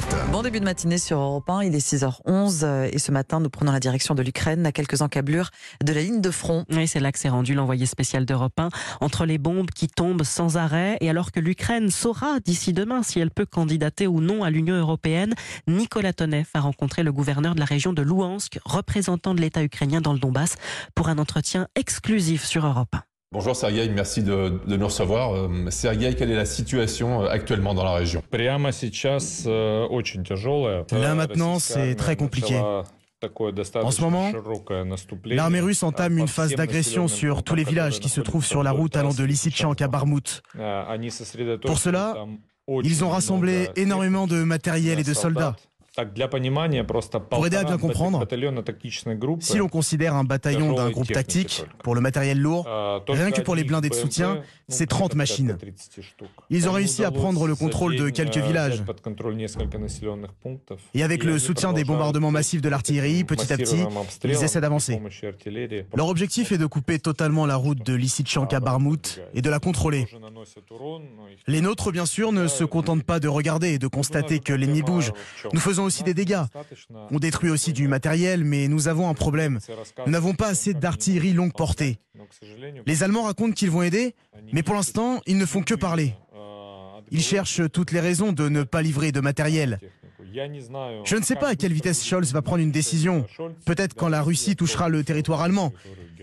[0.00, 0.18] matin.
[0.32, 3.50] Bon début de matinée sur Europe 1, il est 6h11 euh, et ce matin nous
[3.50, 5.50] prenons la direction de l'Ukraine à quelques encablures
[5.84, 6.64] de la ligne de front.
[6.70, 10.22] Oui, c'est là que s'est rendu l'envoyé spécial d'Europe 1 entre les bombes qui tombent
[10.22, 14.42] sans arrêt et alors que l'Ukraine saura d'ici demain si elle peut candidater ou non
[14.42, 15.34] à l'Union européenne,
[15.66, 20.00] Nicolas Tonev a rencontré le gouverneur de la région de Louhansk, représentant de l'État ukrainien
[20.00, 20.56] dans le Donbass,
[20.94, 23.09] pour un entretien exclusif sur Europe 1.
[23.32, 25.36] Bonjour Sergueï, merci de, de, nous recevoir.
[25.36, 28.24] Euh, Sergueï, quelle est la situation euh, actuellement dans la région?
[30.90, 32.56] Là maintenant, c'est très compliqué.
[32.58, 34.32] En ce moment,
[35.26, 38.72] l'armée russe entame une phase d'agression sur tous les villages qui se trouvent sur la
[38.72, 40.42] route allant de Lysychansk à Barmout.
[41.64, 42.26] Pour cela,
[42.82, 45.54] ils ont rassemblé énormément de matériel et de soldats.
[47.30, 48.24] Pour aider à bien comprendre,
[49.40, 52.68] si l'on considère un bataillon d'un groupe tactique, pour le matériel lourd,
[53.08, 55.58] rien que pour les blindés de soutien, c'est 30 machines.
[56.48, 58.84] Ils ont réussi à prendre le contrôle de quelques villages.
[60.94, 63.84] Et avec le soutien des bombardements massifs de l'artillerie, petit à petit,
[64.24, 65.00] ils essaient d'avancer.
[65.94, 69.58] Leur objectif est de couper totalement la route de Lysychansk à Barmout et de la
[69.58, 70.06] contrôler.
[71.48, 74.82] Les nôtres, bien sûr, ne se contentent pas de regarder et de constater que l'ennemi
[74.82, 75.12] bouge.
[75.52, 76.42] Nous faisons des dégâts.
[77.10, 79.58] On détruit aussi du matériel, mais nous avons un problème.
[80.06, 81.98] Nous n'avons pas assez d'artillerie longue portée.
[82.86, 84.14] Les Allemands racontent qu'ils vont aider,
[84.52, 86.14] mais pour l'instant, ils ne font que parler.
[87.10, 89.80] Ils cherchent toutes les raisons de ne pas livrer de matériel.
[91.04, 93.26] Je ne sais pas à quelle vitesse Scholz va prendre une décision.
[93.64, 95.72] Peut-être quand la Russie touchera le territoire allemand.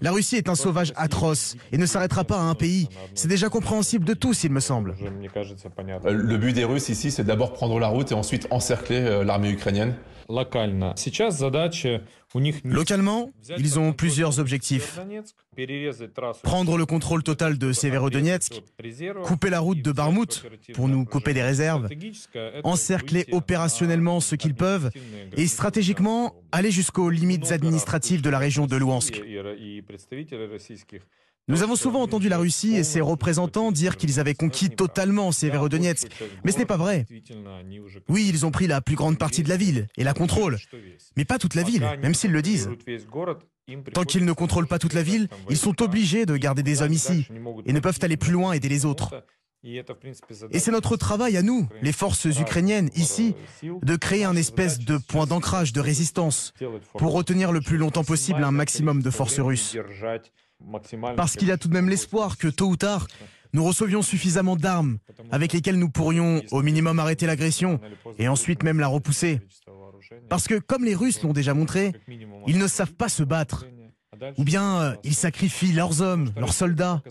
[0.00, 2.88] La Russie est un sauvage atroce et ne s'arrêtera pas à un pays.
[3.14, 4.94] C'est déjà compréhensible de tous, il me semble.
[6.04, 9.94] Le but des Russes ici, c'est d'abord prendre la route et ensuite encercler l'armée ukrainienne.
[12.64, 14.98] Localement, ils ont plusieurs objectifs.
[16.42, 18.60] Prendre le contrôle total de Severodonetsk,
[19.22, 20.42] couper la route de Barmout
[20.74, 21.88] pour nous couper des réserves,
[22.64, 24.90] encercler opérationnellement ce qu'ils peuvent
[25.36, 29.22] et stratégiquement aller jusqu'aux limites administratives de la région de Louhansk.
[31.46, 36.08] Nous avons souvent entendu la Russie et ses représentants dire qu'ils avaient conquis totalement Severodonetsk,
[36.42, 37.04] mais ce n'est pas vrai.
[38.08, 40.56] Oui, ils ont pris la plus grande partie de la ville et la contrôlent,
[41.18, 42.70] mais pas toute la ville, même s'ils le disent.
[43.92, 46.92] Tant qu'ils ne contrôlent pas toute la ville, ils sont obligés de garder des hommes
[46.92, 47.26] ici
[47.66, 49.14] et ne peuvent aller plus loin aider les autres.
[49.64, 54.98] Et c'est notre travail à nous, les forces ukrainiennes, ici, de créer un espèce de
[54.98, 56.52] point d'ancrage, de résistance,
[56.98, 59.76] pour retenir le plus longtemps possible un maximum de forces russes.
[61.16, 63.06] Parce qu'il y a tout de même l'espoir que tôt ou tard,
[63.54, 64.98] nous recevions suffisamment d'armes
[65.30, 67.80] avec lesquelles nous pourrions au minimum arrêter l'agression
[68.18, 69.40] et ensuite même la repousser.
[70.28, 71.92] Parce que comme les Russes l'ont déjà montré,
[72.46, 73.66] ils ne savent pas se battre.
[74.38, 77.02] Ou bien euh, ils sacrifient leurs hommes, leurs soldats.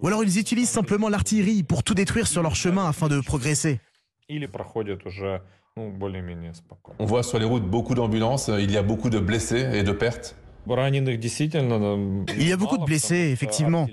[0.00, 3.80] Ou alors ils utilisent simplement l'artillerie pour tout détruire sur leur chemin afin de progresser.
[6.98, 9.92] On voit sur les routes beaucoup d'ambulances, il y a beaucoup de blessés et de
[9.92, 10.36] pertes.
[10.66, 13.88] Il y a beaucoup de blessés, effectivement,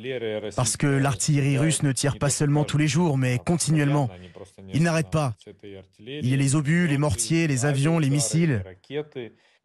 [0.56, 4.10] parce que l'artillerie russe ne tire pas seulement tous les jours, mais continuellement.
[4.74, 5.36] Il n'arrête pas.
[6.00, 8.64] Il y a les obus, les mortiers, les avions, les missiles.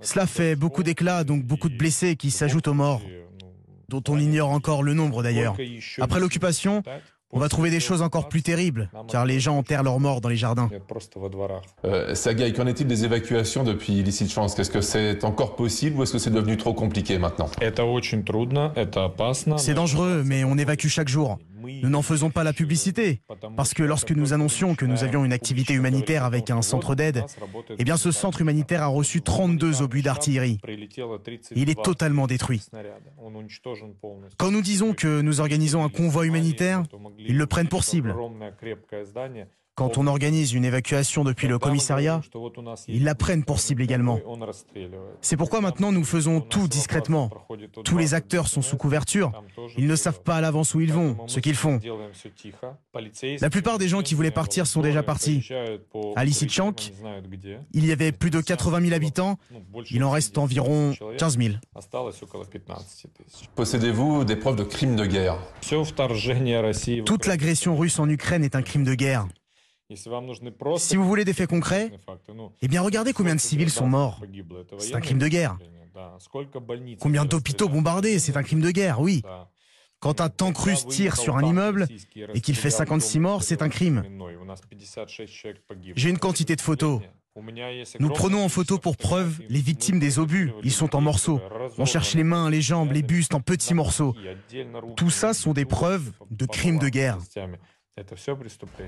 [0.00, 3.02] Cela fait beaucoup d'éclats, donc beaucoup de blessés qui s'ajoutent aux morts,
[3.88, 5.56] dont on ignore encore le nombre d'ailleurs.
[6.00, 6.82] Après l'occupation,
[7.32, 10.28] on va trouver des choses encore plus terribles, car les gens enterrent leurs morts dans
[10.28, 10.70] les jardins.
[11.84, 16.12] Euh, Sagaï, qu'en est-il des évacuations depuis Lysychansk Est-ce que c'est encore possible ou est-ce
[16.12, 17.48] que c'est devenu trop compliqué maintenant?
[19.58, 21.38] C'est dangereux, mais on évacue chaque jour.
[21.82, 23.22] Nous n'en faisons pas la publicité,
[23.56, 27.24] parce que lorsque nous annoncions que nous avions une activité humanitaire avec un centre d'aide,
[27.78, 30.58] eh bien ce centre humanitaire a reçu 32 obus d'artillerie.
[31.54, 32.62] Il est totalement détruit.
[34.38, 36.82] Quand nous disons que nous organisons un convoi humanitaire,
[37.18, 38.14] ils le prennent pour cible.
[39.74, 42.20] Quand on organise une évacuation depuis le commissariat,
[42.88, 44.20] ils la prennent pour cible également.
[45.22, 47.30] C'est pourquoi maintenant nous faisons tout discrètement.
[47.82, 49.32] Tous les acteurs sont sous couverture.
[49.78, 51.80] Ils ne savent pas à l'avance où ils vont, ce qu'ils font.
[53.40, 55.48] La plupart des gens qui voulaient partir sont déjà partis.
[56.16, 56.92] À Lysychansk,
[57.72, 59.38] il y avait plus de 80 000 habitants.
[59.90, 61.54] Il en reste environ 15 000.
[63.54, 65.38] Possédez-vous des preuves de crimes de guerre?
[67.06, 69.26] Toute l'agression russe en Ukraine est un crime de guerre.
[70.76, 71.90] Si vous voulez des faits concrets,
[72.60, 74.20] eh bien regardez combien de civils sont morts.
[74.78, 75.58] C'est un crime de guerre.
[77.00, 79.22] Combien d'hôpitaux bombardés, c'est un crime de guerre, oui.
[80.00, 81.86] Quand un tank russe tire sur un immeuble
[82.34, 84.02] et qu'il fait 56 morts, c'est un crime.
[85.94, 87.00] J'ai une quantité de photos.
[87.98, 90.52] Nous prenons en photo pour preuve les victimes des obus.
[90.62, 91.40] Ils sont en morceaux.
[91.78, 94.14] On cherche les mains, les jambes, les bustes en petits morceaux.
[94.96, 97.18] Tout ça sont des preuves de crimes de guerre.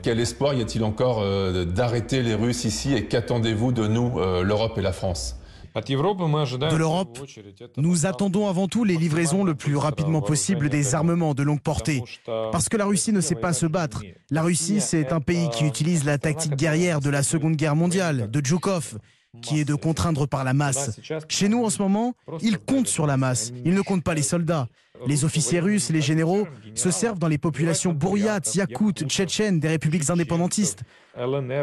[0.02, 4.42] Quel espoir y a-t-il encore euh, d'arrêter les Russes ici et qu'attendez-vous de nous, euh,
[4.42, 5.38] l'Europe et la France?
[5.74, 7.18] De l'Europe,
[7.76, 12.00] nous attendons avant tout les livraisons le plus rapidement possible des armements de longue portée.
[12.24, 14.02] Parce que la Russie ne sait pas se battre.
[14.30, 18.30] La Russie, c'est un pays qui utilise la tactique guerrière de la Seconde Guerre mondiale,
[18.30, 18.98] de Djoukov,
[19.42, 21.00] qui est de contraindre par la masse.
[21.28, 23.52] Chez nous, en ce moment, ils comptent sur la masse.
[23.64, 24.68] Ils ne comptent pas les soldats.
[25.06, 30.08] Les officiers russes les généraux se servent dans les populations bouriates, yakoutes, tchétchènes, des républiques
[30.08, 30.82] indépendantistes.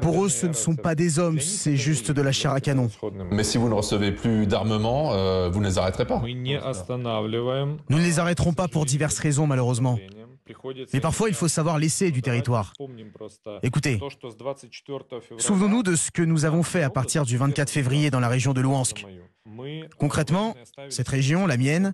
[0.02, 2.90] Pour eux, ce ne sont pas des hommes, c'est juste de la chair à canon.
[3.32, 8.04] Mais si vous ne recevez plus d'armement, euh, vous ne les arrêterez pas Nous ne
[8.04, 9.98] les arrêterons pas pour diverses raisons, malheureusement.
[10.94, 12.74] Mais parfois, il faut savoir laisser du territoire.
[13.64, 14.00] Écoutez,
[15.38, 18.54] souvenons-nous de ce que nous avons fait à partir du 24 février dans la région
[18.54, 19.06] de Louhansk.
[19.98, 20.56] Concrètement,
[20.90, 21.94] cette région, la mienne,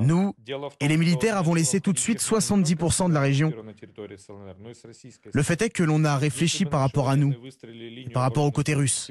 [0.00, 0.34] nous
[0.80, 3.52] et les militaires avons laissé tout de suite 70% de la région.
[5.32, 7.34] Le fait est que l'on a réfléchi par rapport à nous,
[8.12, 9.10] par rapport au côté russe.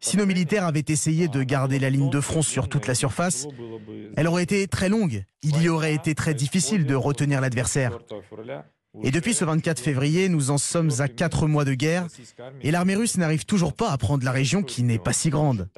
[0.00, 3.46] Si nos militaires avaient essayé de garder la ligne de front sur toute la surface,
[4.16, 5.24] elle aurait été très longue.
[5.42, 7.98] Il y aurait été très difficile de retenir l'adversaire.
[9.02, 12.06] Et depuis ce 24 février, nous en sommes à quatre mois de guerre
[12.62, 15.68] et l'armée russe n'arrive toujours pas à prendre la région qui n'est pas si grande.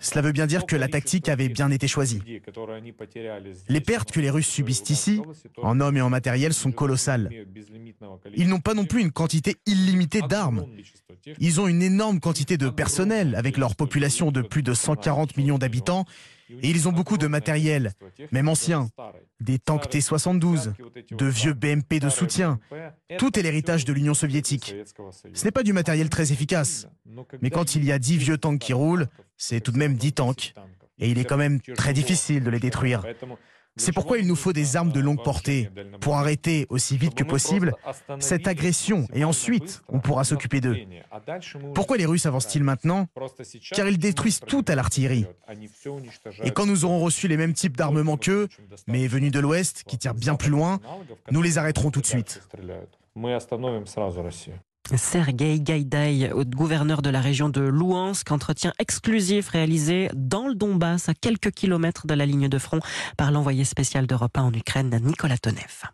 [0.00, 2.22] Cela veut bien dire que la tactique avait bien été choisie.
[3.68, 5.20] Les pertes que les Russes subissent ici,
[5.60, 7.30] en hommes et en matériel, sont colossales.
[8.36, 10.66] Ils n'ont pas non plus une quantité illimitée d'armes.
[11.38, 15.58] Ils ont une énorme quantité de personnel avec leur population de plus de 140 millions
[15.58, 16.04] d'habitants
[16.62, 17.92] et ils ont beaucoup de matériel,
[18.30, 18.88] même ancien,
[19.40, 20.72] des tanks T-72,
[21.10, 22.58] de vieux BMP de soutien.
[23.18, 24.74] Tout est l'héritage de l'Union soviétique.
[25.32, 26.88] Ce n'est pas du matériel très efficace,
[27.40, 30.12] mais quand il y a 10 vieux tanks qui roulent, c'est tout de même 10
[30.12, 30.54] tanks.
[30.98, 33.02] Et il est quand même très difficile de les détruire.
[33.76, 35.70] C'est pourquoi il nous faut des armes de longue portée
[36.00, 37.74] pour arrêter aussi vite que possible
[38.20, 40.76] cette agression et ensuite on pourra s'occuper d'eux.
[41.74, 43.06] Pourquoi les Russes avancent-ils maintenant
[43.72, 45.26] Car ils détruisent tout à l'artillerie.
[46.44, 48.48] Et quand nous aurons reçu les mêmes types d'armements qu'eux,
[48.86, 50.80] mais venus de l'Ouest, qui tirent bien plus loin,
[51.30, 52.42] nous les arrêterons tout de suite.
[54.96, 61.14] Sergei Gaïdaï, gouverneur de la région de Louhansk, entretien exclusif réalisé dans le Donbass, à
[61.14, 62.80] quelques kilomètres de la ligne de front,
[63.16, 65.84] par l'envoyé spécial d'Europe 1 en Ukraine, Nicolas Tonev.